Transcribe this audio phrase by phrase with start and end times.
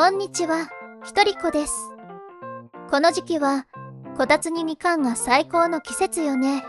[0.00, 0.70] こんにちは、
[1.04, 1.74] ひとりこです。
[2.90, 3.66] この時期は、
[4.16, 6.64] こたつにみかんが最高の季節よね。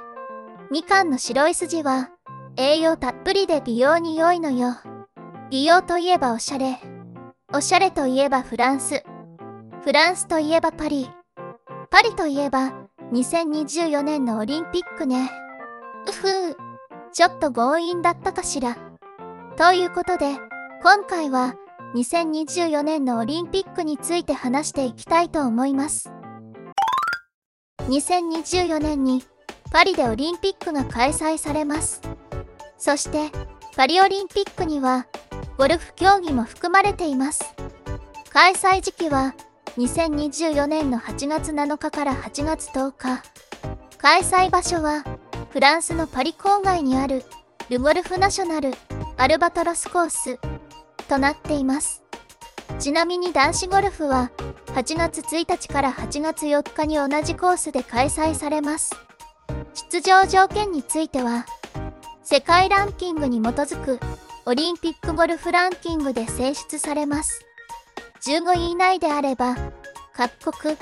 [0.70, 2.10] みかんの白い筋は、
[2.58, 4.76] 栄養たっぷりで美容に良いのよ。
[5.50, 6.78] 美容といえばおしゃれ。
[7.54, 9.02] おしゃれといえばフランス。
[9.82, 11.10] フランスといえばパリ。
[11.90, 12.74] パリといえば、
[13.14, 15.32] 2024年のオリンピックね。
[16.06, 16.58] うふう、
[17.14, 18.76] ちょっと強引だったかしら。
[19.56, 20.36] ということで、
[20.84, 21.56] 今回は、
[21.94, 26.10] 2024年のオリンピックについて話していきたいと思います。
[27.90, 29.24] 2024年に
[29.72, 32.02] パリでオリンピックが開催されます。
[32.78, 33.30] そして
[33.76, 35.08] パリオリンピックには
[35.58, 37.54] ゴルフ競技も含まれています。
[38.30, 39.36] 開催時期は
[39.78, 43.22] 2024年の8月7日から8月10日。
[43.98, 45.04] 開催場所は
[45.50, 47.24] フランスのパリ郊外にある
[47.70, 48.74] ルゴルフナショナル
[49.18, 50.40] アルバトロスコース
[51.12, 52.04] となっています。
[52.80, 54.32] ちなみに男子ゴルフは
[54.68, 58.96] 8月1日から8月4日に同じコースで開催されます。
[59.92, 61.46] 出場条件については、
[62.24, 64.00] 世界ランキングに基づく
[64.46, 67.46] オリンピックゴルフランキングで選出されます。
[68.26, 69.58] 15位以内であれば、
[70.14, 70.78] 各国、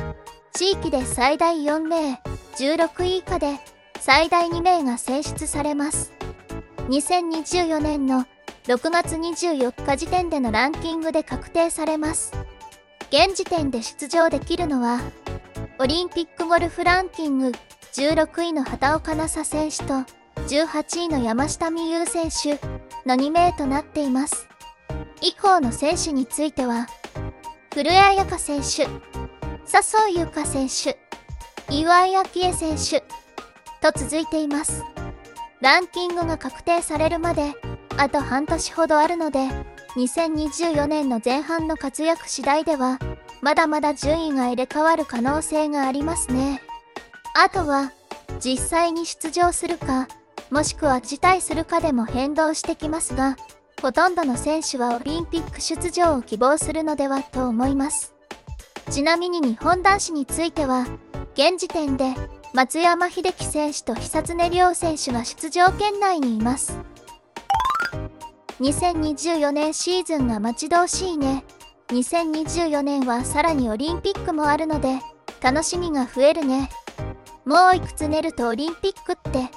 [0.53, 2.21] 地域で最大4名、
[2.55, 3.59] 16位以下で
[3.99, 6.13] 最大2名が選出されます。
[6.89, 8.25] 2024年の
[8.69, 12.33] 6月24日時点でのランキングで確定されます。
[13.09, 15.01] 現時点で出場できるのは、
[15.79, 17.51] オリンピックゴルフランキング
[17.93, 19.93] 16位の畑岡奈紗選手と
[20.47, 22.59] 18位の山下美夢有選手
[23.07, 24.47] の2名となっています。
[25.23, 26.85] 以降の選手については、
[27.73, 28.87] 古江彩佳選手、
[29.65, 30.99] 笹生優花選手、
[31.73, 33.03] 岩井明恵選手
[33.81, 34.83] と続いています。
[35.59, 37.55] ランキングが確定されるまで
[37.99, 39.49] あと半年ほどあるので、
[39.97, 42.97] 2024年の前半の活躍次第では、
[43.41, 46.61] まだまだ順位が入れ替わる可能性がありますね。
[47.35, 47.91] あとは、
[48.39, 50.07] 実際に出場するか、
[50.49, 53.35] もしくは辞退するかでも変動してきますが、
[53.81, 58.13] ほとんどの選手はオリンピック出場を希望するのではと思います。
[58.89, 60.87] ちなみに日本男子については、
[61.33, 62.15] 現時点で
[62.53, 66.78] 松山英樹選手と久常涼選手が出場圏内にいます。
[68.59, 71.45] 2024年シーズンが待ち遠しいね。
[71.87, 74.99] 2024年はさらにオリンピックもあるので、
[75.41, 76.69] 楽しみが増えるね。
[77.45, 79.49] もういくつ寝るとオリンピックって、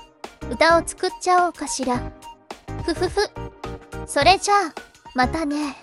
[0.51, 1.99] 歌を作っちゃおうかしら。
[2.85, 3.31] ふふふ。
[4.07, 4.75] それじゃあ、
[5.15, 5.82] またね。